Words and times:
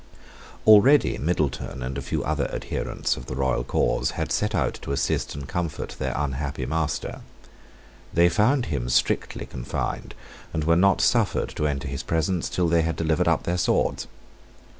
Already 0.65 1.19
Middleton 1.19 1.83
and 1.83 1.95
a 1.95 2.01
few 2.01 2.23
other 2.23 2.47
adherents 2.51 3.17
of 3.17 3.27
the 3.27 3.35
royal 3.35 3.63
cause 3.63 4.09
had 4.17 4.31
set 4.31 4.55
out 4.55 4.73
to 4.81 4.91
assist 4.91 5.35
and 5.35 5.47
comfort 5.47 5.95
their 5.99 6.13
unhappy 6.15 6.65
master. 6.65 7.21
They 8.11 8.27
found 8.27 8.65
him 8.65 8.89
strictly 8.89 9.45
confined, 9.45 10.15
and 10.53 10.63
were 10.63 10.75
not 10.75 11.01
suffered 11.01 11.49
to 11.49 11.67
enter 11.67 11.87
his 11.87 12.01
presence 12.01 12.49
till 12.49 12.67
they 12.67 12.81
had 12.81 12.95
delivered 12.95 13.27
up 13.27 13.43
their 13.43 13.59
swords. 13.59 14.07